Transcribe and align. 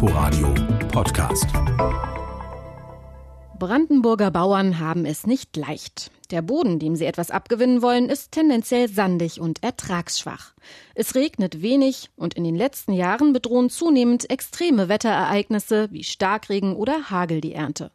Inforadio 0.00 0.54
Podcast. 0.92 1.48
Brandenburger 3.58 4.30
Bauern 4.30 4.78
haben 4.78 5.04
es 5.04 5.26
nicht 5.26 5.56
leicht. 5.56 6.12
Der 6.30 6.40
Boden, 6.40 6.78
dem 6.78 6.94
sie 6.94 7.04
etwas 7.04 7.32
abgewinnen 7.32 7.82
wollen, 7.82 8.08
ist 8.08 8.30
tendenziell 8.30 8.88
sandig 8.88 9.40
und 9.40 9.60
ertragsschwach. 9.64 10.54
Es 10.94 11.16
regnet 11.16 11.62
wenig 11.62 12.10
und 12.14 12.34
in 12.34 12.44
den 12.44 12.54
letzten 12.54 12.92
Jahren 12.92 13.32
bedrohen 13.32 13.70
zunehmend 13.70 14.30
extreme 14.30 14.88
Wetterereignisse 14.88 15.88
wie 15.90 16.04
Starkregen 16.04 16.76
oder 16.76 17.10
Hagel 17.10 17.40
die 17.40 17.54
Ernte. 17.54 17.90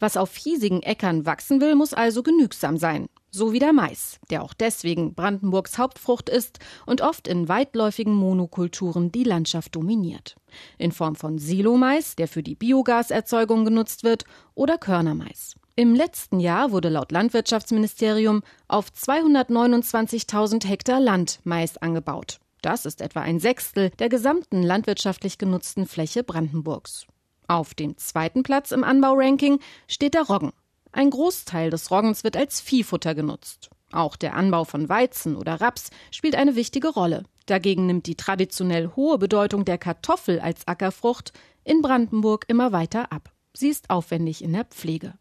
Was 0.00 0.16
auf 0.16 0.34
hiesigen 0.34 0.82
Äckern 0.82 1.26
wachsen 1.26 1.60
will, 1.60 1.74
muss 1.74 1.94
also 1.94 2.22
genügsam 2.22 2.78
sein. 2.78 3.06
So 3.30 3.52
wie 3.52 3.60
der 3.60 3.72
Mais, 3.72 4.18
der 4.30 4.42
auch 4.42 4.54
deswegen 4.54 5.14
Brandenburgs 5.14 5.78
Hauptfrucht 5.78 6.28
ist 6.28 6.58
und 6.84 7.00
oft 7.00 7.28
in 7.28 7.48
weitläufigen 7.48 8.14
Monokulturen 8.14 9.12
die 9.12 9.22
Landschaft 9.22 9.76
dominiert. 9.76 10.34
In 10.78 10.90
Form 10.90 11.14
von 11.14 11.38
Silomais, 11.38 12.16
der 12.16 12.26
für 12.26 12.42
die 12.42 12.56
Biogaserzeugung 12.56 13.64
genutzt 13.64 14.02
wird, 14.02 14.24
oder 14.54 14.78
Körnermais. 14.78 15.54
Im 15.76 15.94
letzten 15.94 16.40
Jahr 16.40 16.72
wurde 16.72 16.88
laut 16.88 17.12
Landwirtschaftsministerium 17.12 18.42
auf 18.66 18.88
229.000 18.88 20.66
Hektar 20.66 20.98
Land 20.98 21.40
Mais 21.44 21.76
angebaut. 21.76 22.40
Das 22.62 22.84
ist 22.84 23.00
etwa 23.00 23.20
ein 23.20 23.38
Sechstel 23.38 23.90
der 23.98 24.08
gesamten 24.08 24.62
landwirtschaftlich 24.62 25.38
genutzten 25.38 25.86
Fläche 25.86 26.24
Brandenburgs. 26.24 27.06
Auf 27.50 27.74
dem 27.74 27.96
zweiten 27.96 28.44
Platz 28.44 28.70
im 28.70 28.84
Anbauranking 28.84 29.58
steht 29.88 30.14
der 30.14 30.22
Roggen. 30.22 30.52
Ein 30.92 31.10
Großteil 31.10 31.70
des 31.70 31.90
Roggens 31.90 32.22
wird 32.22 32.36
als 32.36 32.60
Viehfutter 32.60 33.16
genutzt. 33.16 33.70
Auch 33.90 34.14
der 34.14 34.36
Anbau 34.36 34.62
von 34.62 34.88
Weizen 34.88 35.34
oder 35.34 35.60
Raps 35.60 35.90
spielt 36.12 36.36
eine 36.36 36.54
wichtige 36.54 36.86
Rolle. 36.86 37.24
Dagegen 37.46 37.86
nimmt 37.86 38.06
die 38.06 38.14
traditionell 38.14 38.92
hohe 38.94 39.18
Bedeutung 39.18 39.64
der 39.64 39.78
Kartoffel 39.78 40.38
als 40.38 40.68
Ackerfrucht 40.68 41.32
in 41.64 41.82
Brandenburg 41.82 42.44
immer 42.46 42.70
weiter 42.70 43.10
ab. 43.10 43.32
Sie 43.52 43.68
ist 43.68 43.90
aufwendig 43.90 44.44
in 44.44 44.52
der 44.52 44.66
Pflege. 44.66 45.14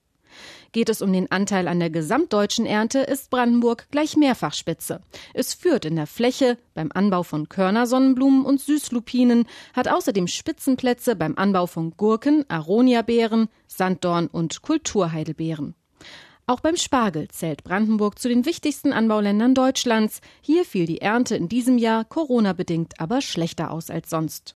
Geht 0.71 0.89
es 0.89 1.01
um 1.01 1.11
den 1.11 1.31
Anteil 1.31 1.67
an 1.67 1.79
der 1.79 1.89
gesamtdeutschen 1.89 2.65
Ernte, 2.65 2.99
ist 2.99 3.29
Brandenburg 3.29 3.87
gleich 3.91 4.15
mehrfach 4.17 4.53
Spitze. 4.53 5.01
Es 5.33 5.53
führt 5.53 5.85
in 5.85 5.95
der 5.95 6.07
Fläche 6.07 6.57
beim 6.73 6.91
Anbau 6.93 7.23
von 7.23 7.49
Körnersonnenblumen 7.49 8.45
und 8.45 8.61
Süßlupinen, 8.61 9.45
hat 9.73 9.87
außerdem 9.87 10.27
Spitzenplätze 10.27 11.15
beim 11.15 11.35
Anbau 11.37 11.65
von 11.65 11.91
Gurken, 11.97 12.45
Aroniabeeren, 12.49 13.49
Sanddorn 13.67 14.27
und 14.27 14.61
Kulturheidelbeeren. 14.61 15.75
Auch 16.49 16.61
beim 16.61 16.77
Spargel 16.77 17.27
zählt 17.27 17.63
Brandenburg 17.63 18.17
zu 18.17 18.27
den 18.27 18.43
wichtigsten 18.43 18.91
Anbauländern 18.91 19.53
Deutschlands. 19.53 20.19
Hier 20.41 20.65
fiel 20.65 20.87
die 20.87 20.99
Ernte 20.99 21.35
in 21.35 21.47
diesem 21.47 21.77
Jahr 21.77 22.05
Corona-bedingt 22.05 22.99
aber 22.99 23.21
schlechter 23.21 23.69
aus 23.69 23.91
als 23.91 24.09
sonst. 24.09 24.55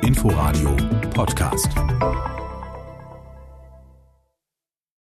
Inforadio 0.00 0.74
Podcast. 1.12 1.68